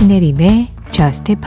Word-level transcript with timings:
신혜림의 0.00 0.68
Just 0.88 1.34
Pop 1.34 1.44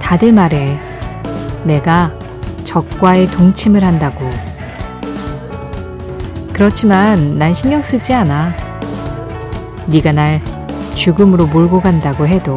다들 0.00 0.32
말해. 0.32 0.76
내가 1.62 2.12
적과의 2.64 3.30
동침을 3.30 3.84
한다고. 3.84 4.28
그렇지만 6.52 7.38
난 7.38 7.54
신경 7.54 7.80
쓰지 7.80 8.12
않아. 8.12 8.52
네가 9.86 10.10
날 10.10 10.40
죽음으로 10.96 11.46
몰고 11.46 11.80
간다고 11.80 12.26
해도 12.26 12.56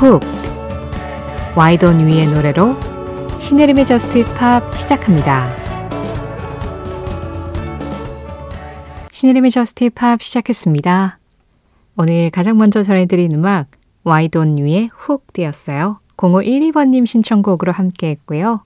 Hooked 0.00 0.22
Why 1.54 1.73
Don't 1.73 2.06
We의 2.06 2.26
노래로 2.26 2.74
신혜림의 3.38 3.84
Just 3.84 4.24
Pop 4.34 4.74
시작합니다. 4.74 5.46
신혜림의 9.10 9.50
Just 9.50 9.90
Pop 9.90 10.22
시작했습니다. 10.22 11.18
오늘 11.98 12.30
가장 12.30 12.56
먼저 12.56 12.82
전해드린 12.82 13.34
음악 13.34 13.66
Why 14.04 14.56
Don't 14.56 14.88
We의 14.90 15.34
Hooked였어요. 15.34 16.00
0512번님 16.16 17.04
신청곡으로 17.04 17.70
함께 17.70 18.08
했고요. 18.08 18.64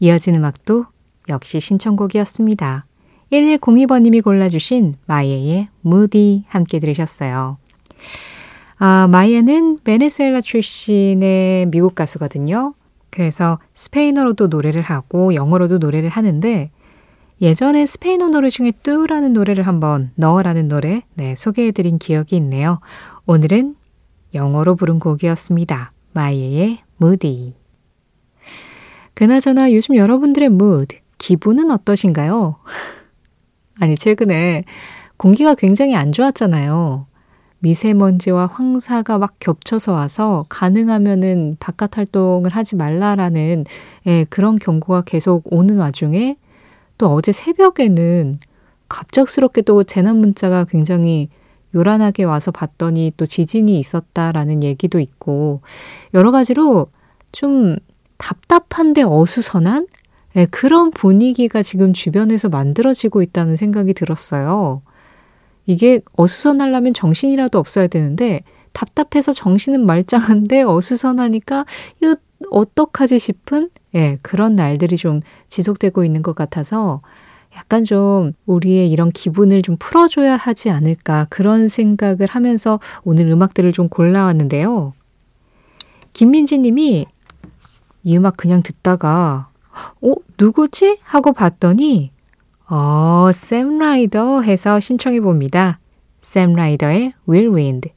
이어진 0.00 0.36
음악도 0.36 0.86
역시 1.28 1.60
신청곡이었습니다. 1.60 2.86
1102번님이 3.30 4.24
골라주신 4.24 4.96
마예의 5.04 5.68
Moody 5.82 6.44
함께 6.48 6.78
들으셨어요. 6.78 7.58
아, 8.84 9.06
마예는 9.06 9.78
베네수엘라 9.84 10.40
출신의 10.40 11.66
미국 11.66 11.94
가수거든요. 11.94 12.74
그래서 13.10 13.60
스페인어로도 13.74 14.48
노래를 14.48 14.82
하고 14.82 15.36
영어로도 15.36 15.78
노래를 15.78 16.08
하는데 16.08 16.68
예전에 17.40 17.86
스페인어 17.86 18.30
노래 18.30 18.50
중에 18.50 18.72
뚜라는 18.82 19.34
노래를 19.34 19.68
한번 19.68 20.10
넣어라는 20.16 20.66
노래 20.66 21.02
네, 21.14 21.36
소개해드린 21.36 21.98
기억이 21.98 22.34
있네요. 22.38 22.80
오늘은 23.24 23.76
영어로 24.34 24.74
부른 24.74 24.98
곡이었습니다. 24.98 25.92
마이의 26.12 26.80
무디. 26.96 27.54
그나저나 29.14 29.72
요즘 29.74 29.94
여러분들의 29.94 30.46
mood, 30.46 30.98
기분은 31.18 31.70
어떠신가요? 31.70 32.56
아니, 33.78 33.94
최근에 33.94 34.64
공기가 35.18 35.54
굉장히 35.54 35.94
안 35.94 36.10
좋았잖아요. 36.10 37.06
미세먼지와 37.62 38.46
황사가 38.46 39.18
막 39.18 39.36
겹쳐서 39.38 39.92
와서 39.92 40.46
가능하면은 40.48 41.56
바깥 41.60 41.96
활동을 41.96 42.50
하지 42.50 42.76
말라라는 42.76 43.64
예, 44.06 44.24
그런 44.28 44.58
경고가 44.58 45.02
계속 45.02 45.44
오는 45.52 45.78
와중에 45.78 46.36
또 46.98 47.12
어제 47.14 47.32
새벽에는 47.32 48.40
갑작스럽게 48.88 49.62
또 49.62 49.84
재난 49.84 50.16
문자가 50.16 50.64
굉장히 50.64 51.28
요란하게 51.74 52.24
와서 52.24 52.50
봤더니 52.50 53.12
또 53.16 53.26
지진이 53.26 53.78
있었다라는 53.78 54.62
얘기도 54.62 54.98
있고 55.00 55.62
여러 56.14 56.30
가지로 56.30 56.88
좀 57.30 57.76
답답한데 58.18 59.02
어수선한 59.04 59.86
네, 60.34 60.46
그런 60.46 60.90
분위기가 60.90 61.62
지금 61.62 61.92
주변에서 61.92 62.48
만들어지고 62.48 63.22
있다는 63.22 63.56
생각이 63.56 63.94
들었어요. 63.94 64.82
이게 65.66 66.00
어수선하려면 66.16 66.94
정신이라도 66.94 67.58
없어야 67.58 67.86
되는데 67.86 68.42
답답해서 68.72 69.32
정신은 69.32 69.86
말짱한데 69.86 70.62
어수선하니까 70.62 71.66
이거 72.00 72.16
어떡하지 72.50 73.18
싶은 73.18 73.70
예, 73.94 74.18
그런 74.22 74.54
날들이 74.54 74.96
좀 74.96 75.20
지속되고 75.48 76.04
있는 76.04 76.22
것 76.22 76.34
같아서 76.34 77.02
약간 77.54 77.84
좀 77.84 78.32
우리의 78.46 78.90
이런 78.90 79.10
기분을 79.10 79.62
좀 79.62 79.76
풀어줘야 79.78 80.36
하지 80.36 80.70
않을까 80.70 81.26
그런 81.28 81.68
생각을 81.68 82.26
하면서 82.28 82.80
오늘 83.04 83.28
음악들을 83.28 83.72
좀 83.72 83.88
골라왔는데요. 83.88 84.94
김민지 86.14 86.58
님이 86.58 87.06
이 88.04 88.16
음악 88.16 88.36
그냥 88.36 88.62
듣다가 88.62 89.48
어, 90.02 90.12
누구지? 90.38 90.98
하고 91.02 91.32
봤더니 91.32 92.11
어, 92.74 93.30
샘 93.34 93.78
라이더 93.78 94.40
해서 94.40 94.80
신청해 94.80 95.20
봅니다. 95.20 95.78
샘 96.22 96.54
라이더의 96.54 97.12
Will 97.28 97.54
Wind. 97.54 97.90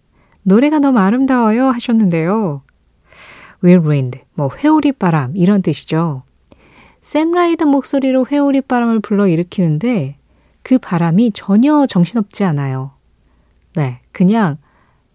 노래가 0.44 0.80
너무 0.80 1.00
아름다워요 1.00 1.68
하셨는데요. 1.69 2.62
Whirlwind, 3.64 4.19
뭐 4.34 4.50
회오리 4.53 4.91
바람 4.91 5.31
이런 5.38 5.62
뜻이죠. 5.62 6.24
샘 7.02 7.31
라이더 7.31 7.68
목소리로 7.68 8.25
회오리 8.30 8.59
바람을 8.59 9.00
불러 9.00 9.30
일으키는데 9.30 10.18
그 10.62 10.78
바람이 10.78 11.31
전혀 11.34 11.85
정신없지 11.85 12.44
않아요. 12.44 12.91
네, 13.75 14.02
그냥 14.12 14.58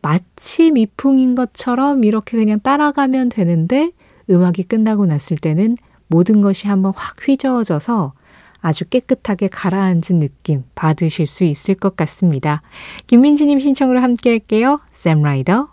마치 0.01 0.71
미풍인 0.71 1.35
것처럼 1.35 2.05
이렇게 2.05 2.39
그냥 2.39 2.61
따라가면 2.61 3.29
되는데 3.29 3.91
음악이 4.31 4.63
끝나고 4.63 5.05
났을 5.05 5.37
때는 5.37 5.77
모든 6.07 6.41
것이 6.41 6.67
한번 6.67 6.95
확 6.97 7.17
휘저어져서 7.29 8.15
아주 8.61 8.85
깨끗하게 8.85 9.49
가라앉은 9.49 10.21
느낌 10.21 10.65
받으실 10.75 11.27
수 11.27 11.45
있을 11.45 11.75
것 11.75 11.97
같습니다. 11.97 12.63
김민지님 13.07 13.59
신청으로 13.59 14.01
함께 14.01 14.31
할게요. 14.31 14.81
샘 14.91 15.23
라이더, 15.23 15.73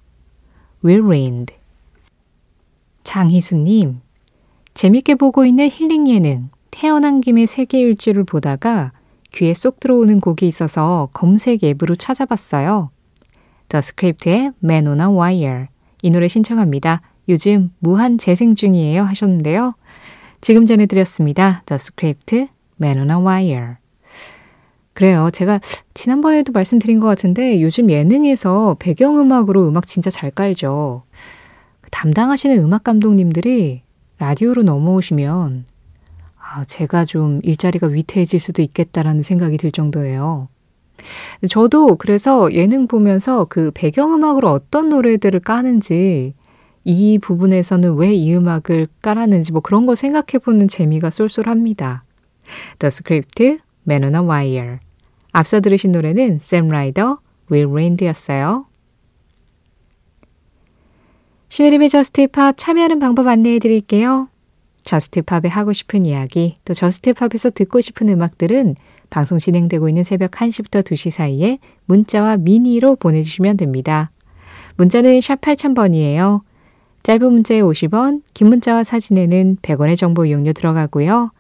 Will 0.86 1.06
Wind. 1.10 1.54
장희수님, 3.04 4.02
재밌게 4.74 5.16
보고 5.16 5.46
있는 5.46 5.70
힐링 5.70 6.08
예능 6.10 6.50
태어난 6.72 7.22
김에 7.22 7.46
세계 7.46 7.80
일주를 7.80 8.24
보다가 8.24 8.92
귀에 9.32 9.54
쏙 9.54 9.80
들어오는 9.80 10.20
곡이 10.20 10.48
있어서 10.48 11.10
검색 11.14 11.64
앱으로 11.64 11.96
찾아봤어요. 11.96 12.92
The 13.70 13.80
Script의 13.80 14.52
Man 14.64 14.88
on 14.88 15.00
a 15.02 15.08
Wire. 15.08 15.66
이 16.02 16.10
노래 16.10 16.28
신청합니다. 16.28 17.02
요즘 17.28 17.72
무한 17.80 18.18
재생 18.18 18.56
중이에요 18.56 19.04
하셨는데요. 19.04 19.74
지금 20.42 20.66
전해드렸습니다. 20.66 21.64
The 21.66 21.76
Script, 21.76 22.48
Man 22.82 23.00
on 23.00 23.10
a 23.12 23.16
Wire. 23.18 23.76
그래요. 24.94 25.30
제가 25.32 25.60
지난번에도 25.94 26.52
말씀드린 26.52 27.00
것 27.00 27.08
같은데 27.08 27.62
요즘 27.62 27.90
예능에서 27.92 28.76
배경음악으로 28.80 29.68
음악 29.68 29.86
진짜 29.86 30.10
잘 30.10 30.32
깔죠. 30.32 31.04
담당하시는 31.92 32.58
음악 32.60 32.84
감독님들이 32.84 33.84
라디오로 34.18 34.64
넘어오시면 34.64 35.66
아, 36.40 36.64
제가 36.66 37.06
좀 37.06 37.40
일자리가 37.44 37.88
위태해질 37.88 38.40
수도 38.40 38.62
있겠다라는 38.62 39.22
생각이 39.22 39.58
들 39.58 39.72
정도예요. 39.72 40.48
저도 41.50 41.96
그래서 41.98 42.52
예능 42.54 42.88
보면서 42.88 43.46
그 43.46 43.70
배경음악으로 43.76 44.50
어떤 44.52 44.90
노래들을 44.90 45.40
까는지 45.42 46.34
이 46.84 47.20
부분에서는 47.20 47.96
왜 47.96 48.14
이 48.16 48.34
음악을 48.34 48.88
깔았는지 49.02 49.52
뭐 49.52 49.62
그런 49.62 49.86
거 49.86 49.94
생각해 49.94 50.40
보는 50.44 50.68
재미가 50.68 51.12
쏠쏠합니다. 51.12 52.04
The 52.80 52.88
Script, 52.88 53.60
Man 53.88 54.04
on 54.04 54.16
a 54.16 54.22
Wire. 54.22 54.78
앞서 55.32 55.60
들으신 55.60 55.92
노래는 55.92 56.40
샘 56.42 56.68
라이더, 56.68 57.20
Will 57.52 57.72
Rand였어요. 57.72 58.66
신혜림의 61.50 61.90
Just 61.90 62.28
Pop 62.28 62.56
참여하는 62.58 63.00
방법 63.00 63.28
안내해 63.28 63.60
드릴게요. 63.60 64.30
Just 64.84 65.17
Pop에 65.17 65.50
하고 65.50 65.74
싶은 65.74 66.06
이야기, 66.06 66.56
또 66.66 66.74
Just 66.74 67.01
Pop에서 67.01 67.50
듣고 67.52 67.82
싶은 67.82 68.10
음악들은 68.10 68.76
방송 69.10 69.38
진행되고 69.38 69.90
있는 69.90 70.04
새벽 70.04 70.32
1시부터 70.32 70.84
2시 70.84 71.12
사이에 71.12 71.60
문자와 71.86 72.38
미니로 72.38 72.96
보내주시면 72.96 73.58
됩니다. 73.58 74.12
문자는 74.76 75.20
샵 75.22 75.42
8000번이에요. 75.42 76.42
짧은 77.04 77.32
문자에 77.32 77.62
50원, 77.62 78.22
긴 78.34 78.50
문자와 78.50 78.84
사진에는 78.84 79.58
100원의 79.62 79.98
정보 79.98 80.26
이용료 80.26 80.54
들어가고요. 80.54 81.32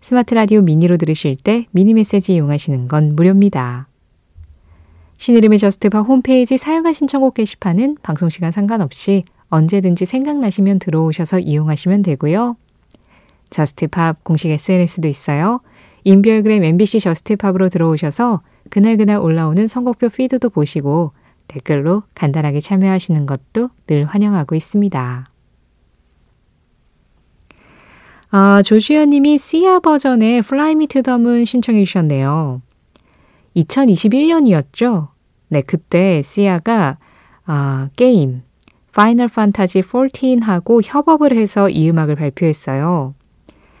스마트 0.00 0.34
라디오 0.34 0.62
미니로 0.62 0.96
들으실 0.96 1.36
때 1.36 1.66
미니 1.70 1.94
메시지 1.94 2.34
이용하시는 2.34 2.88
건 2.88 3.14
무료입니다. 3.16 3.88
신혜림의 5.18 5.58
Just 5.58 5.85
Pop 5.85 6.06
홈페이지 6.06 6.58
사연과 6.58 6.92
신청곡 6.92 7.34
게시판은 7.34 7.96
방송시간 8.02 8.52
상관없이 8.52 9.24
언제든지 9.48 10.06
생각나시면 10.06 10.78
들어오셔서 10.78 11.38
이용하시면 11.38 12.02
되고요. 12.02 12.56
Just 13.50 13.92
Pop 13.92 14.24
공식 14.24 14.50
SNS도 14.50 15.08
있어요. 15.08 15.60
인별그램 16.04 16.62
MBC 16.62 17.00
Just 17.00 17.25
Pop으로 17.25 17.68
들어오셔서 17.68 18.42
그날그날 18.70 19.18
올라오는 19.18 19.66
선곡표 19.66 20.08
피드도 20.10 20.50
보시고 20.50 21.12
댓글로 21.48 22.02
간단하게 22.14 22.60
참여하시는 22.60 23.26
것도 23.26 23.70
늘 23.86 24.04
환영하고 24.04 24.54
있습니다. 24.54 25.26
아, 28.38 28.60
조주현 28.60 29.08
님이 29.08 29.38
시아 29.38 29.80
버전의 29.80 30.40
Fly 30.40 30.72
Me 30.72 30.86
to 30.88 31.00
the 31.00 31.18
Moon 31.18 31.46
신청해 31.46 31.82
주셨네요. 31.86 32.60
2021년이었죠? 33.56 35.08
네, 35.48 35.62
그때 35.62 36.20
시아가 36.22 36.98
아, 37.46 37.88
게임 37.96 38.42
파이널 38.92 39.28
판타지 39.28 39.80
14하고 39.80 40.82
협업을 40.84 41.34
해서 41.34 41.70
이 41.70 41.88
음악을 41.88 42.16
발표했어요. 42.16 43.14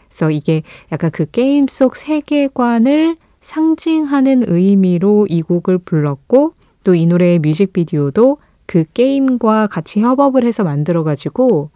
그래서 0.08 0.30
이게 0.30 0.62
약간 0.90 1.10
그 1.10 1.30
게임 1.30 1.66
속 1.68 1.94
세계관을 1.94 3.18
상징하는 3.42 4.44
의미로 4.46 5.26
이 5.28 5.42
곡을 5.42 5.76
불렀고 5.76 6.54
또 6.82 6.94
이 6.94 7.04
노래의 7.04 7.40
뮤직비디오도 7.40 8.38
그 8.64 8.84
게임과 8.94 9.66
같이 9.66 10.00
협업을 10.00 10.46
해서 10.46 10.64
만들어가지고 10.64 11.68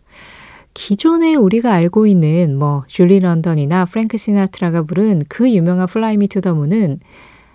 기존에 0.75 1.34
우리가 1.34 1.72
알고 1.72 2.06
있는 2.06 2.58
뭐 2.58 2.84
줄리 2.87 3.20
런던이나 3.20 3.84
프랭크 3.84 4.17
시나트라가 4.17 4.82
부른 4.82 5.22
그 5.28 5.50
유명한 5.50 5.87
Fly 5.87 6.16
Me 6.16 6.28
to 6.28 6.40
the 6.40 6.54
Moon은 6.54 7.00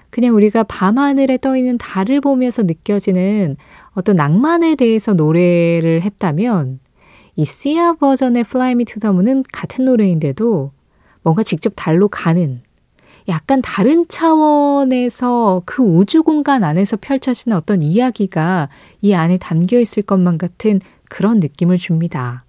그냥 0.09 0.33
우리가 0.35 0.63
밤하늘에 0.63 1.37
떠 1.37 1.57
있는 1.57 1.77
달을 1.77 2.21
보면서 2.21 2.63
느껴지는 2.63 3.57
어떤 3.91 4.15
낭만에 4.15 4.75
대해서 4.75 5.13
노래를 5.13 6.01
했다면 6.03 6.79
이 7.35 7.43
시아 7.43 7.93
버전의 7.93 8.45
Me 8.53 8.85
to 8.85 8.99
the 9.01 9.11
Moon은 9.11 9.43
같은 9.51 9.85
노래인데도 9.85 10.71
뭔가 11.21 11.43
직접 11.43 11.73
달로 11.75 12.07
가는 12.07 12.61
약간 13.27 13.61
다른 13.61 14.05
차원에서 14.07 15.63
그 15.65 15.83
우주 15.83 16.23
공간 16.23 16.63
안에서 16.63 16.95
펼쳐지는 16.95 17.57
어떤 17.57 17.81
이야기가 17.81 18.69
이 19.01 19.13
안에 19.13 19.37
담겨 19.37 19.79
있을 19.79 20.03
것만 20.03 20.37
같은 20.37 20.79
그런 21.09 21.39
느낌을 21.39 21.77
줍니다. 21.77 22.44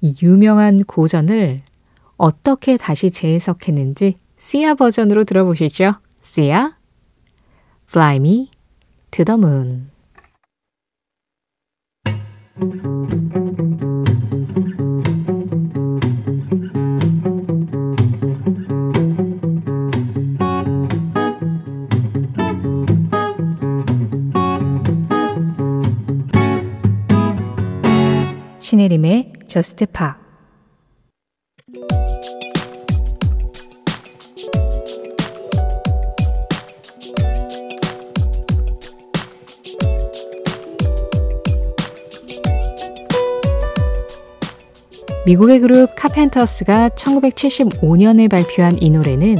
이 0.00 0.14
유명한 0.22 0.84
고전을 0.84 1.62
어떻게 2.16 2.76
다시 2.76 3.10
재해석했는지 3.10 4.18
시아 4.38 4.74
버전으로 4.74 5.24
들어보시죠. 5.24 5.94
시아, 6.22 6.76
Fly 7.88 8.16
Me 8.16 8.50
to 9.10 9.24
the 9.24 9.38
Moon. 9.38 9.90
신혜림의 28.66 29.32
Just 29.46 29.86
Pop 29.86 30.18
미국의 45.24 45.60
그룹 45.60 45.94
카펜터스가 45.94 46.88
1975년에 46.88 48.28
발표한 48.28 48.82
이 48.82 48.90
노래는 48.90 49.36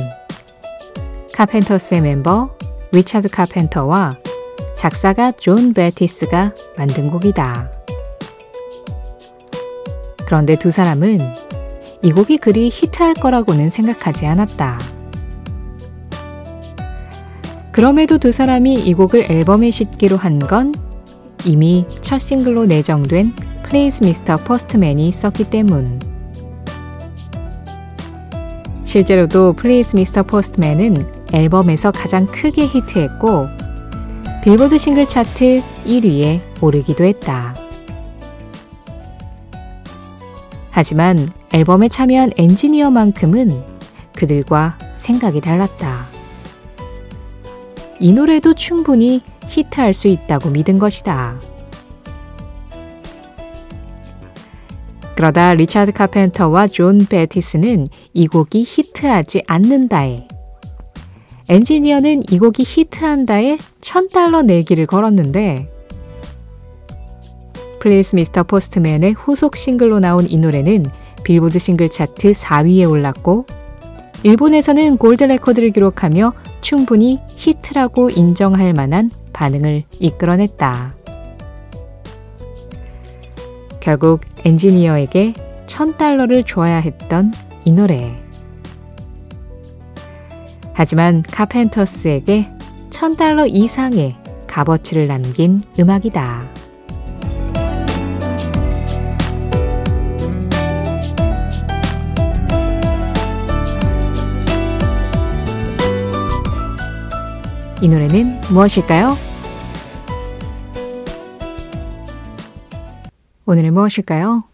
카펜터스의 1.35 2.01
멤버 2.01 2.57
리차드 2.93 3.31
카펜터와 3.31 4.19
작사가 4.77 5.33
존 5.33 5.75
베티스가 5.75 6.55
만든 6.77 7.11
곡이다. 7.11 7.76
그런데 10.27 10.57
두 10.57 10.71
사람은 10.71 11.19
이 12.03 12.13
곡이 12.13 12.39
그리 12.39 12.69
히트할 12.73 13.15
거라고는 13.15 13.71
생각하지 13.71 14.27
않았다. 14.27 14.79
그럼에도 17.73 18.19
두 18.19 18.33
사람이 18.33 18.75
이 18.75 18.95
곡을 18.95 19.31
앨범에 19.31 19.71
싣기로 19.71 20.17
한 20.17 20.39
건 20.39 20.75
이미 21.45 21.87
첫 22.01 22.19
싱글로 22.21 22.67
내정된 22.67 23.35
Please 23.69 24.07
Mr. 24.07 24.43
Postman이 24.45 25.07
있었기 25.09 25.45
때문. 25.45 26.01
실제로도 28.85 29.53
Please 29.55 29.93
Mr. 29.99 30.23
Postman은 30.25 31.07
앨범에서 31.33 31.91
가장 31.93 32.27
크게 32.27 32.67
히트했고 32.67 33.47
빌보드 34.43 34.79
싱글 34.79 35.09
차트 35.09 35.63
1위에 35.85 36.41
오르기도 36.63 37.05
했다. 37.05 37.55
하지만 40.77 41.31
앨범에 41.55 41.89
참여한 41.89 42.33
엔지니어만큼은 42.37 43.65
그들과 44.15 44.77
생각이 44.97 45.41
달랐다. 45.41 46.07
이 47.99 48.13
노래도 48.13 48.53
충분히 48.53 49.23
히트할 49.49 49.95
수 49.95 50.07
있다고 50.07 50.51
믿은 50.51 50.79
것이다. 50.79 51.41
그러다 55.17 55.55
리차드 55.55 55.93
카펜터와 55.93 56.67
존 56.67 57.07
베티스는 57.07 57.89
이 58.13 58.27
곡이 58.27 58.63
히트하지 58.69 59.45
않는다에 59.47 60.29
엔지니어는 61.49 62.25
이 62.31 62.39
곡이 62.39 62.65
히트한다에 62.67 63.57
1000달러 63.81 64.45
내기를 64.45 64.85
걸었는데 64.85 65.71
Please 67.81 68.17
Mr. 68.17 68.43
Postman의 68.45 69.15
후속 69.15 69.57
싱글로 69.57 70.01
나온 70.01 70.29
이 70.29 70.39
노래는 70.39 70.87
빌보드 71.25 71.59
싱글 71.59 71.89
차트 71.89 72.33
4위에 72.33 72.89
올랐고 72.91 73.47
일본에서는 74.23 74.97
골드 74.97 75.25
레코드를 75.25 75.71
기록하며 75.71 76.33
충분히 76.61 77.21
히트라고 77.29 78.11
인정할 78.11 78.73
만한 78.73 79.11
반응을 79.33 79.85
이끌어냈다. 80.01 80.95
결국 83.81 84.23
엔지니어에게 84.45 85.35
1000달러를 85.67 86.45
줘야 86.47 86.77
했던 86.77 87.33
이 87.65 87.73
노래. 87.73 88.17
하지만 90.73 91.23
카펜터스에게 91.23 92.51
1000달러 92.91 93.47
이상의 93.49 94.17
값어치를 94.49 95.07
남긴 95.07 95.63
음악이다. 95.79 96.66
이 107.83 107.89
노래는 107.89 108.41
무엇일까요? 108.53 109.19
오늘은 113.45 113.75
무엇일까요? 113.75 114.45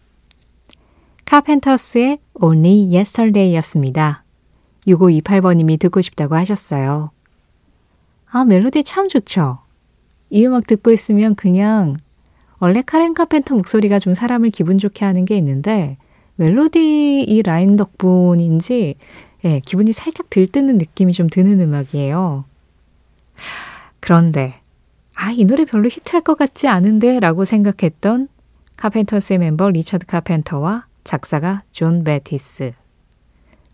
카펜터스의 1.23 2.19
Only 2.33 2.93
Yesterday 2.93 3.55
였습니다. 3.55 4.25
6528번님이 4.85 5.79
듣고 5.79 6.01
싶다고 6.01 6.35
하셨어요. 6.35 7.11
아, 8.29 8.43
멜로디 8.43 8.83
참 8.83 9.07
좋죠? 9.07 9.59
이 10.29 10.45
음악 10.45 10.67
듣고 10.67 10.91
있으면 10.91 11.35
그냥 11.35 11.95
원래 12.59 12.81
카렌 12.81 13.13
카펜터 13.13 13.55
목소리가 13.55 13.99
좀 13.99 14.13
사람을 14.13 14.49
기분 14.49 14.77
좋게 14.77 15.05
하는 15.05 15.23
게 15.23 15.37
있는데 15.37 15.97
멜로디 16.35 17.23
이 17.23 17.41
라인 17.41 17.77
덕분인지 17.77 18.95
예, 19.45 19.59
기분이 19.61 19.93
살짝 19.93 20.29
들뜨는 20.29 20.77
느낌이 20.77 21.13
좀 21.13 21.29
드는 21.29 21.61
음악이에요. 21.61 22.43
그런데 23.99 24.61
아, 25.15 25.31
이 25.31 25.45
노래 25.45 25.65
별로 25.65 25.87
히트할 25.87 26.21
것 26.21 26.37
같지 26.37 26.67
않은데 26.67 27.19
라고 27.19 27.45
생각했던 27.45 28.27
카펜터스의 28.77 29.39
멤버 29.39 29.69
리처드 29.69 30.05
카펜터와 30.05 30.87
작사가 31.03 31.63
존 31.71 32.03
베티스. 32.03 32.73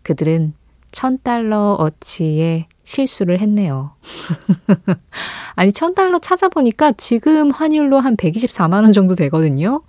그들은 0.02 0.54
천 0.92 1.18
달러 1.22 1.76
어치의 1.78 2.66
실수를 2.84 3.40
했네요. 3.40 3.92
아니, 5.54 5.72
천 5.72 5.94
달러 5.94 6.18
찾아보니까 6.18 6.92
지금 6.92 7.50
환율로 7.50 8.00
한 8.00 8.16
124만원 8.16 8.92
정도 8.92 9.14
되거든요. 9.14 9.82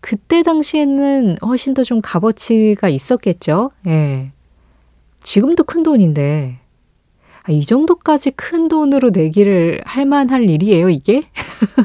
그때 0.00 0.42
당시에는 0.42 1.36
훨씬 1.42 1.74
더 1.74 1.82
좀 1.82 2.00
값어치가 2.00 2.88
있었겠죠. 2.88 3.70
예. 3.86 4.32
지금도 5.22 5.64
큰 5.64 5.82
돈인데, 5.82 6.58
아, 7.46 7.52
이 7.52 7.64
정도까지 7.64 8.30
큰 8.32 8.68
돈으로 8.68 9.10
내기를 9.10 9.82
할 9.84 10.06
만할 10.06 10.48
일이에요, 10.48 10.88
이게? 10.88 11.24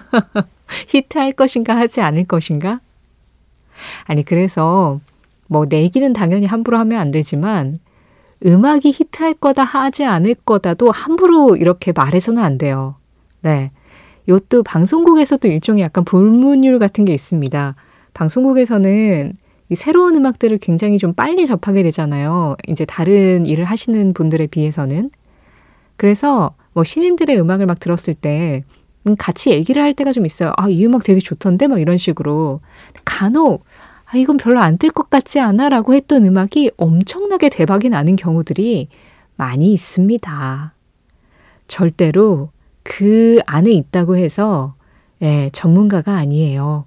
히트할 0.88 1.34
것인가 1.34 1.76
하지 1.76 2.00
않을 2.00 2.26
것인가? 2.26 2.80
아니, 4.06 4.24
그래서 4.24 5.02
뭐 5.48 5.66
내기는 5.68 6.14
당연히 6.14 6.46
함부로 6.46 6.78
하면 6.80 7.00
안 7.00 7.12
되지만 7.12 7.80
음악이 8.46 8.92
히트할 8.92 9.34
거다 9.34 9.64
하지 9.64 10.06
않을 10.06 10.36
거다도 10.46 10.92
함부로 10.92 11.58
이렇게 11.58 11.92
말해서는 11.92 12.42
안 12.42 12.58
돼요. 12.58 12.96
네. 13.42 13.72
이것도 14.28 14.64
방송국에서도 14.64 15.46
일종의 15.46 15.84
약간 15.84 16.06
불문율 16.06 16.80
같은 16.80 17.04
게 17.04 17.14
있습니다. 17.14 17.76
방송국에서는 18.14 19.34
이 19.70 19.76
새로운 19.76 20.16
음악들을 20.16 20.58
굉장히 20.60 20.98
좀 20.98 21.14
빨리 21.14 21.46
접하게 21.46 21.84
되잖아요. 21.84 22.56
이제 22.70 22.86
다른 22.86 23.46
일을 23.46 23.66
하시는 23.66 24.14
분들에 24.14 24.48
비해서는. 24.48 25.10
그래서 26.00 26.56
뭐 26.72 26.86
신인들의 26.86 27.38
음악을 27.42 27.66
막 27.66 27.78
들었을 27.80 28.14
때 28.14 28.64
음, 29.06 29.16
같이 29.18 29.52
얘기를 29.52 29.84
할 29.84 29.94
때가 29.94 30.14
좀 30.14 30.26
있어요. 30.26 30.54
아, 30.56 30.70
이 30.70 30.86
음악 30.86 31.04
되게 31.04 31.20
좋던데? 31.20 31.68
막 31.68 31.80
이런 31.82 31.98
식으로. 31.98 32.62
간혹, 33.04 33.66
아, 34.06 34.18
이건 34.18 34.38
별로 34.38 34.62
안 34.62 34.78
뜰 34.78 34.92
것 34.92 35.10
같지 35.10 35.40
않아? 35.42 35.68
라고 35.68 35.94
했던 35.94 36.24
음악이 36.26 36.72
엄청나게 36.78 37.50
대박이 37.50 37.90
나는 37.90 38.16
경우들이 38.16 38.88
많이 39.36 39.74
있습니다. 39.74 40.74
절대로 41.68 42.50
그 42.84 43.40
안에 43.46 43.72
있다고 43.72 44.16
해서, 44.16 44.76
예, 45.22 45.50
전문가가 45.52 46.16
아니에요. 46.16 46.86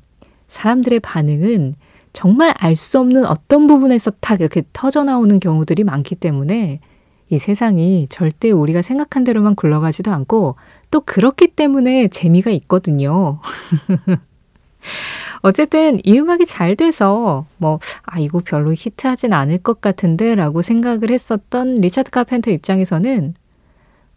사람들의 0.48 1.00
반응은 1.00 1.74
정말 2.14 2.54
알 2.58 2.76
수 2.76 2.98
없는 2.98 3.26
어떤 3.26 3.66
부분에서 3.66 4.10
탁 4.20 4.40
이렇게 4.40 4.62
터져 4.72 5.04
나오는 5.04 5.38
경우들이 5.38 5.84
많기 5.84 6.14
때문에 6.14 6.80
이 7.32 7.38
세상이 7.38 8.08
절대 8.10 8.50
우리가 8.50 8.82
생각한 8.82 9.24
대로만 9.24 9.54
굴러가지도 9.54 10.12
않고 10.12 10.56
또 10.90 11.00
그렇기 11.00 11.48
때문에 11.48 12.08
재미가 12.08 12.50
있거든요. 12.50 13.38
어쨌든 15.40 15.98
이 16.04 16.18
음악이 16.18 16.44
잘 16.44 16.76
돼서 16.76 17.46
뭐, 17.56 17.80
아, 18.02 18.18
이거 18.18 18.42
별로 18.44 18.74
히트하진 18.74 19.32
않을 19.32 19.58
것 19.58 19.80
같은데 19.80 20.34
라고 20.34 20.60
생각을 20.60 21.10
했었던 21.10 21.76
리차드 21.76 22.10
카펜터 22.10 22.50
입장에서는 22.50 23.32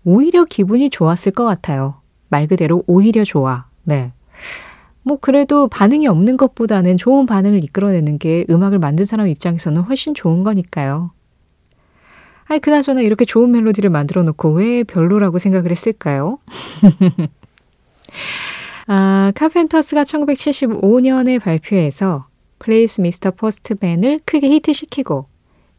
오히려 0.04 0.44
기분이 0.44 0.90
좋았을 0.90 1.32
것 1.32 1.46
같아요. 1.46 2.02
말 2.28 2.48
그대로 2.48 2.84
오히려 2.86 3.24
좋아. 3.24 3.68
네. 3.84 4.12
뭐 5.04 5.20
그래도 5.22 5.70
반응이 5.70 6.06
없는 6.08 6.36
것보다는 6.36 6.98
좋은 6.98 7.26
반응을 7.26 7.64
이끌어내는 7.64 8.18
게 8.18 8.46
음악을 8.50 8.80
만든 8.80 9.06
사람 9.06 9.30
입장에서는 9.30 9.84
훨씬 9.84 10.14
좋은 10.14 10.44
거니까요. 10.44 11.12
아니, 12.48 12.60
그나저나 12.60 13.02
이렇게 13.02 13.26
좋은 13.26 13.52
멜로디를 13.52 13.90
만들어 13.90 14.24
놓고 14.24 14.52
왜 14.52 14.84
별로라고 14.84 15.40
생각을 15.40 15.72
했을까요? 15.72 16.40
아, 18.88 19.32
카펜터스가 19.36 20.04
1975년에 20.04 21.42
발표해서 21.42 22.28
Please 22.60 23.02
Mr. 23.02 23.32
Postman을 23.32 24.22
크게 24.26 24.50
히트시키고 24.50 25.28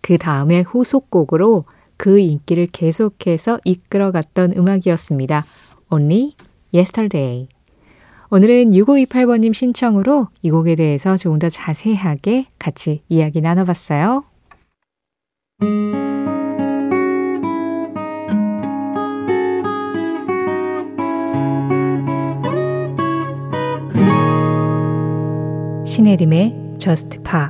그 0.00 0.18
다음에 0.18 0.60
후속곡으로 0.60 1.64
그 1.96 2.18
인기를 2.18 2.68
계속해서 2.72 3.60
이끌어갔던 3.64 4.54
음악이었습니다. 4.56 5.44
Only 5.90 6.34
Yesterday. 6.74 7.48
오늘은 8.30 8.72
6528번님 8.72 9.54
신청으로 9.54 10.28
이 10.42 10.50
곡에 10.50 10.74
대해서 10.74 11.16
조금 11.16 11.38
더 11.38 11.48
자세하게 11.48 12.46
같이 12.58 13.02
이야기 13.08 13.40
나눠봤어요. 13.40 14.24
신혜림의 25.96 26.74
Just 26.78 27.20
Pa 27.22 27.46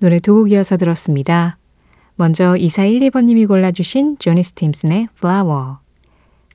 노래 0.00 0.18
두 0.18 0.34
곡 0.34 0.52
이어서 0.52 0.76
들었습니다. 0.76 1.56
먼저 2.16 2.52
2412번님이 2.52 3.48
골라주신 3.48 4.18
조니 4.18 4.42
스팀슨의 4.42 5.08
Flower 5.16 5.76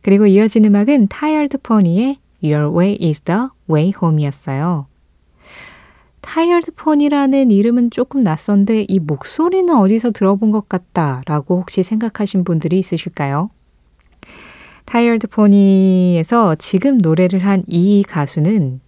그리고 0.03 0.27
이어진 0.27 0.65
음악은 0.65 1.07
Tired 1.07 1.57
Pony의 1.63 2.19
Your 2.43 2.77
Way 2.77 2.99
is 3.01 3.21
the 3.21 3.47
Way 3.67 3.93
Home이었어요. 3.99 4.85
Tired 6.21 6.71
Pony라는 6.73 7.49
이름은 7.49 7.89
조금 7.89 8.21
낯선데 8.21 8.85
이 8.87 8.99
목소리는 8.99 9.75
어디서 9.75 10.11
들어본 10.11 10.51
것 10.51 10.69
같다 10.69 11.23
라고 11.25 11.57
혹시 11.57 11.81
생각하신 11.81 12.43
분들이 12.43 12.77
있으실까요? 12.77 13.49
Tired 14.85 15.25
Pony에서 15.25 16.53
지금 16.59 16.99
노래를 16.99 17.47
한 17.47 17.63
이 17.65 18.03
가수는 18.07 18.79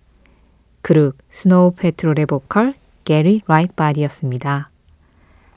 그룹 0.83 1.15
스노우 1.29 1.75
패트롤의 1.75 2.25
보컬 2.25 2.73
게리 3.05 3.41
라이트바디였습니다. 3.47 4.69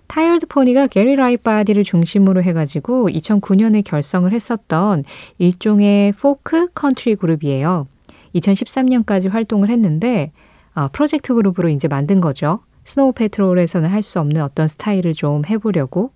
타이어드 0.06 0.46
포니가 0.46 0.86
게리 0.86 1.16
라이트바디를 1.16 1.82
중심으로 1.82 2.44
해가지고 2.44 3.08
2009년에 3.08 3.82
결성을 3.84 4.32
했었던 4.32 5.02
일종의 5.38 6.12
포크 6.12 6.68
컨트리 6.68 7.16
그룹이에요. 7.16 7.88
2013년까지 8.36 9.28
활동을 9.28 9.68
했는데 9.68 10.30
어, 10.76 10.88
프로젝트 10.92 11.34
그룹으로 11.34 11.70
이제 11.70 11.88
만든 11.88 12.20
거죠. 12.20 12.60
스노우 12.84 13.12
패트롤에서는 13.12 13.90
할 13.90 14.02
수 14.02 14.20
없는 14.20 14.40
어떤 14.42 14.68
스타일을 14.68 15.12
좀 15.12 15.44
해보려고. 15.44 16.12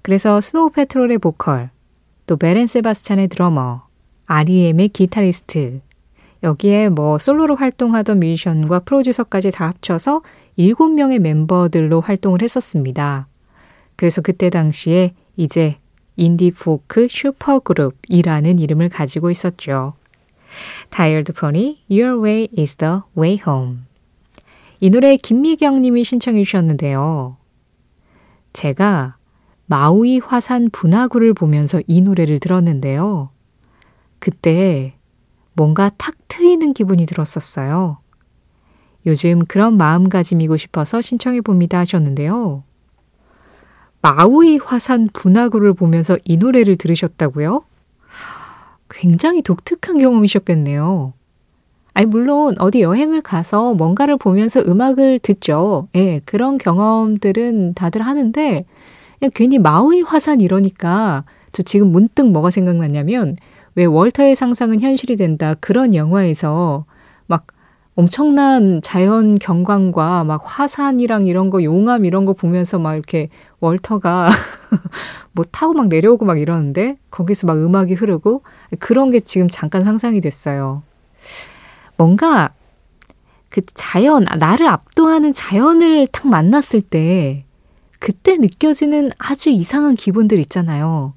그래서 0.00 0.40
스노우 0.40 0.70
패트롤의 0.70 1.18
보컬, 1.18 1.68
또 2.26 2.38
벨 2.38 2.52
앤 2.52 2.66
세바스찬의 2.66 3.28
드러머, 3.28 3.82
REM의 4.24 4.88
기타리스트, 4.88 5.82
여기에 6.42 6.88
뭐 6.88 7.18
솔로로 7.18 7.56
활동하던 7.56 8.20
뮤지션과 8.20 8.80
프로듀서까지 8.80 9.50
다 9.52 9.68
합쳐서 9.68 10.22
7명의 10.58 11.18
멤버들로 11.18 12.00
활동을 12.00 12.42
했었습니다. 12.42 13.28
그래서 13.96 14.20
그때 14.20 14.50
당시에 14.50 15.14
이제 15.36 15.78
인디 16.16 16.50
포크 16.50 17.06
슈퍼그룹이라는 17.08 18.58
이름을 18.58 18.88
가지고 18.88 19.30
있었죠. 19.30 19.94
Tired 20.90 21.32
Pony, 21.32 21.78
Your 21.90 22.22
Way 22.22 22.48
is 22.58 22.76
the 22.76 23.00
Way 23.16 23.40
Home. 23.46 23.78
이 24.80 24.90
노래 24.90 25.16
김미경 25.16 25.80
님이 25.80 26.04
신청해 26.04 26.42
주셨는데요. 26.44 27.36
제가 28.52 29.16
마우이 29.66 30.18
화산 30.18 30.68
분화구를 30.70 31.34
보면서 31.34 31.80
이 31.86 32.02
노래를 32.02 32.40
들었는데요. 32.40 33.30
그때 34.18 34.94
뭔가 35.54 35.90
탁 35.96 36.14
트이는 36.28 36.72
기분이 36.72 37.06
들었었어요. 37.06 37.98
요즘 39.06 39.44
그런 39.46 39.76
마음가짐이고 39.76 40.56
싶어서 40.56 41.00
신청해 41.00 41.40
봅니다 41.40 41.78
하셨는데요. 41.78 42.62
마우이 44.00 44.58
화산 44.58 45.08
분화구를 45.12 45.74
보면서 45.74 46.18
이 46.24 46.36
노래를 46.36 46.76
들으셨다고요? 46.76 47.64
굉장히 48.90 49.42
독특한 49.42 49.98
경험이셨겠네요. 49.98 51.12
아니, 51.94 52.06
물론 52.06 52.54
어디 52.58 52.80
여행을 52.80 53.20
가서 53.20 53.74
뭔가를 53.74 54.16
보면서 54.16 54.60
음악을 54.60 55.18
듣죠. 55.18 55.88
예, 55.94 56.20
그런 56.24 56.58
경험들은 56.58 57.74
다들 57.74 58.02
하는데, 58.02 58.64
그냥 59.18 59.30
괜히 59.34 59.58
마우이 59.58 60.02
화산 60.02 60.40
이러니까 60.40 61.24
저 61.52 61.62
지금 61.62 61.92
문득 61.92 62.30
뭐가 62.30 62.50
생각났냐면, 62.50 63.36
왜 63.74 63.84
월터의 63.84 64.36
상상은 64.36 64.80
현실이 64.80 65.16
된다. 65.16 65.54
그런 65.54 65.94
영화에서 65.94 66.84
막 67.26 67.46
엄청난 67.94 68.80
자연 68.82 69.34
경관과 69.34 70.24
막 70.24 70.42
화산이랑 70.44 71.26
이런 71.26 71.50
거, 71.50 71.62
용암 71.62 72.04
이런 72.04 72.24
거 72.24 72.32
보면서 72.32 72.78
막 72.78 72.94
이렇게 72.94 73.28
월터가 73.60 74.30
뭐 75.32 75.44
타고 75.50 75.74
막 75.74 75.88
내려오고 75.88 76.24
막 76.24 76.40
이러는데 76.40 76.98
거기서 77.10 77.46
막 77.46 77.58
음악이 77.58 77.94
흐르고 77.94 78.42
그런 78.78 79.10
게 79.10 79.20
지금 79.20 79.48
잠깐 79.48 79.84
상상이 79.84 80.20
됐어요. 80.20 80.82
뭔가 81.98 82.54
그 83.50 83.60
자연, 83.74 84.24
나를 84.38 84.66
압도하는 84.68 85.34
자연을 85.34 86.06
탁 86.06 86.28
만났을 86.28 86.80
때 86.80 87.44
그때 87.98 88.38
느껴지는 88.38 89.10
아주 89.18 89.50
이상한 89.50 89.94
기분들 89.94 90.38
있잖아요. 90.40 91.12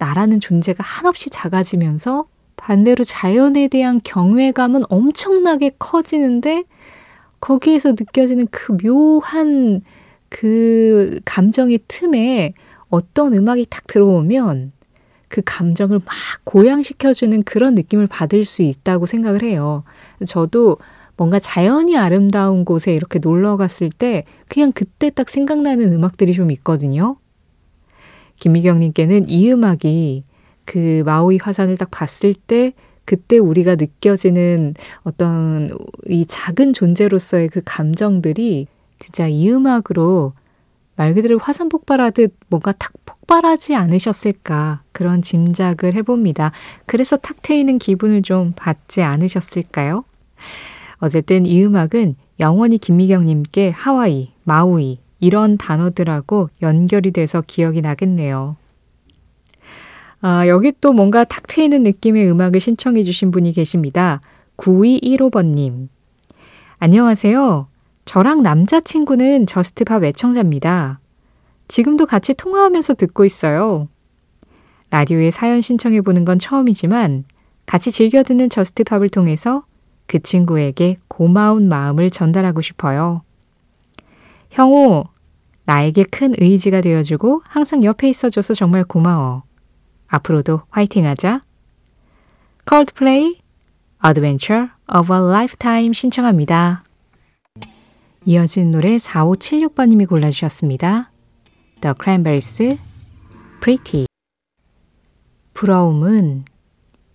나라는 0.00 0.40
존재가 0.40 0.82
한없이 0.82 1.30
작아지면서 1.30 2.26
반대로 2.56 3.04
자연에 3.04 3.68
대한 3.68 4.00
경외감은 4.02 4.82
엄청나게 4.88 5.72
커지는데 5.78 6.64
거기에서 7.40 7.90
느껴지는 7.90 8.48
그 8.50 8.76
묘한 8.76 9.82
그 10.28 11.20
감정의 11.24 11.80
틈에 11.86 12.54
어떤 12.88 13.34
음악이 13.34 13.66
탁 13.68 13.86
들어오면 13.86 14.72
그 15.28 15.42
감정을 15.44 16.00
막 16.04 16.14
고양시켜주는 16.44 17.42
그런 17.44 17.74
느낌을 17.74 18.06
받을 18.06 18.44
수 18.44 18.62
있다고 18.62 19.06
생각을 19.06 19.42
해요. 19.42 19.84
저도 20.26 20.78
뭔가 21.16 21.38
자연이 21.38 21.96
아름다운 21.98 22.64
곳에 22.64 22.94
이렇게 22.94 23.18
놀러 23.18 23.56
갔을 23.56 23.90
때 23.90 24.24
그냥 24.48 24.72
그때 24.72 25.10
딱 25.10 25.28
생각나는 25.28 25.92
음악들이 25.92 26.32
좀 26.32 26.50
있거든요. 26.52 27.16
김미경님께는 28.40 29.28
이 29.28 29.52
음악이 29.52 30.24
그 30.64 31.02
마우이 31.06 31.38
화산을 31.40 31.76
딱 31.76 31.90
봤을 31.90 32.34
때 32.34 32.72
그때 33.04 33.38
우리가 33.38 33.76
느껴지는 33.76 34.74
어떤 35.02 35.68
이 36.06 36.26
작은 36.26 36.72
존재로서의 36.72 37.48
그 37.48 37.60
감정들이 37.64 38.66
진짜 38.98 39.26
이 39.26 39.50
음악으로 39.50 40.32
말 40.96 41.14
그대로 41.14 41.38
화산 41.38 41.68
폭발하듯 41.68 42.34
뭔가 42.48 42.72
탁 42.72 42.92
폭발하지 43.06 43.74
않으셨을까 43.74 44.82
그런 44.92 45.22
짐작을 45.22 45.94
해봅니다. 45.94 46.52
그래서 46.86 47.16
탁 47.16 47.42
트이는 47.42 47.78
기분을 47.78 48.22
좀 48.22 48.52
받지 48.54 49.02
않으셨을까요? 49.02 50.04
어쨌든 50.98 51.46
이 51.46 51.64
음악은 51.64 52.16
영원히 52.38 52.78
김미경님께 52.78 53.70
하와이, 53.70 54.32
마우이 54.44 54.98
이런 55.20 55.58
단어들하고 55.58 56.50
연결이 56.62 57.10
돼서 57.10 57.42
기억이 57.46 57.82
나겠네요. 57.82 58.56
아, 60.22 60.46
여기 60.48 60.72
또 60.80 60.92
뭔가 60.92 61.24
탁 61.24 61.46
트이는 61.46 61.82
느낌의 61.82 62.30
음악을 62.30 62.60
신청해 62.60 63.02
주신 63.04 63.30
분이 63.30 63.52
계십니다. 63.52 64.20
9215번님. 64.56 65.88
안녕하세요. 66.78 67.68
저랑 68.04 68.42
남자친구는 68.42 69.46
저스트팝 69.46 70.04
애청자입니다. 70.04 71.00
지금도 71.68 72.06
같이 72.06 72.34
통화하면서 72.34 72.94
듣고 72.94 73.24
있어요. 73.24 73.88
라디오에 74.90 75.30
사연 75.30 75.60
신청해 75.60 76.00
보는 76.00 76.24
건 76.24 76.38
처음이지만 76.38 77.24
같이 77.64 77.92
즐겨 77.92 78.22
듣는 78.22 78.50
저스트팝을 78.50 79.08
통해서 79.08 79.64
그 80.06 80.18
친구에게 80.20 80.96
고마운 81.06 81.68
마음을 81.68 82.10
전달하고 82.10 82.60
싶어요. 82.60 83.22
형우, 84.50 85.04
나에게 85.70 86.02
큰 86.02 86.34
의지가 86.36 86.80
되어주고 86.80 87.42
항상 87.46 87.84
옆에 87.84 88.08
있어줘서 88.08 88.54
정말 88.54 88.82
고마워. 88.82 89.44
앞으로도 90.08 90.62
화이팅 90.68 91.06
하자. 91.06 91.42
Coldplay, 92.68 93.40
Adventure 94.04 94.70
of 94.92 95.14
a 95.14 95.20
Lifetime 95.20 95.92
신청합니다. 95.94 96.82
이어진 98.26 98.72
노래 98.72 98.96
4576번님이 98.96 100.08
골라주셨습니다. 100.08 101.12
The 101.82 101.94
Cranberries, 102.02 102.76
Pretty. 103.60 104.06
부러움은 105.54 106.46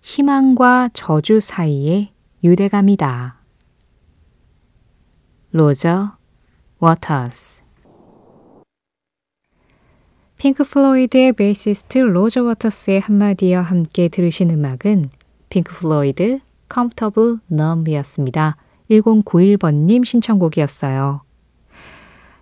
희망과 0.02 0.92
저주 0.94 1.42
사이의 1.42 2.14
유대감이다. 2.42 3.36
로저 5.52 6.16
워터스 6.80 7.65
핑크 10.38 10.65
플로이드의 10.65 11.32
베이시스트 11.34 12.00
로저 12.00 12.44
워터스의 12.44 13.00
한마디와 13.00 13.62
함께 13.62 14.10
들으신 14.10 14.50
음악은 14.51 15.10
핑크 15.50 15.74
플로이드 15.75 16.39
Comfortably 16.72 17.38
Numb이었습니다. 17.50 18.58
1091번님 18.89 20.04
신청곡이었어요. 20.04 21.22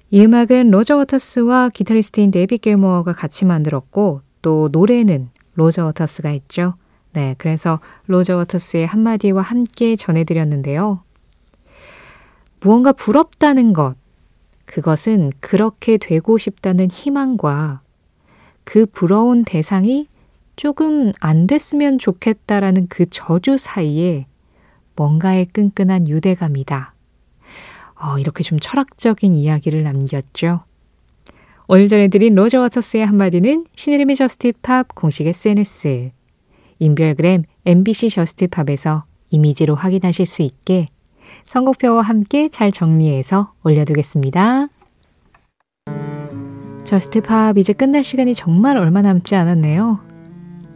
이 0.09 0.21
음악은 0.21 0.71
로저 0.71 0.97
워터스와 0.97 1.69
기타리스트인 1.69 2.31
데이빗 2.31 2.57
길모어가 2.57 3.13
같이 3.13 3.45
만들었고 3.45 4.21
또 4.41 4.69
노래는 4.71 5.29
로저 5.53 5.85
워터스가 5.85 6.29
했죠. 6.29 6.73
네, 7.13 7.35
그래서 7.37 7.79
로저 8.07 8.35
워터스의 8.37 8.87
한마디와 8.87 9.43
함께 9.43 9.95
전해드렸는데요. 9.95 11.03
무언가 12.59 12.91
부럽다는 12.91 13.73
것, 13.73 13.95
그것은 14.73 15.31
그렇게 15.39 15.97
되고 15.97 16.39
싶다는 16.39 16.89
희망과 16.89 17.81
그 18.63 18.87
부러운 18.87 19.45
대상이 19.45 20.07
조금 20.55 21.11
안 21.19 21.45
됐으면 21.45 21.99
좋겠다라는 21.99 22.87
그 22.89 23.05
저주 23.11 23.55
사이에 23.55 24.25
뭔가의 24.95 25.45
끈끈한 25.45 26.07
유대감이다. 26.07 26.95
어, 28.01 28.17
이렇게 28.17 28.43
좀 28.43 28.59
철학적인 28.59 29.35
이야기를 29.35 29.83
남겼죠. 29.83 30.63
오늘 31.67 31.87
전해드린 31.87 32.33
로저 32.33 32.59
워터스의 32.61 33.05
한마디는 33.05 33.65
신혜림의 33.75 34.15
저스티팝 34.15 34.95
공식 34.95 35.27
SNS, 35.27 36.09
인별그램 36.79 37.43
MBC 37.67 38.09
저스티팝에서 38.09 39.05
이미지로 39.29 39.75
확인하실 39.75 40.25
수 40.25 40.41
있게 40.41 40.87
선곡표와 41.45 42.01
함께 42.01 42.49
잘 42.49 42.71
정리해서 42.71 43.53
올려두겠습니다. 43.63 44.67
저스트 46.83 47.21
팝 47.21 47.57
이제 47.57 47.73
끝날 47.73 48.03
시간이 48.03 48.33
정말 48.33 48.77
얼마 48.77 49.01
남지 49.01 49.35
않았네요. 49.35 49.99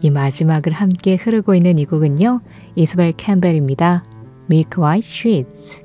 이 0.01 0.09
마지막을 0.09 0.71
함께 0.73 1.15
흐르고 1.15 1.55
있는 1.55 1.77
이 1.77 1.85
곡은요. 1.85 2.41
이소벨 2.75 3.13
캠벨입니다. 3.13 4.03
Milk 4.49 4.83
White 4.83 5.07
Sheets. 5.07 5.81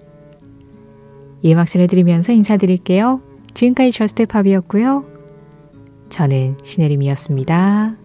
이 1.42 1.52
음악 1.52 1.68
전해드리면서 1.68 2.32
인사드릴게요. 2.32 3.20
지금까지 3.54 3.92
저스트 3.92 4.26
팝이었고요. 4.26 5.04
저는 6.08 6.58
신혜림이었습니다. 6.62 8.01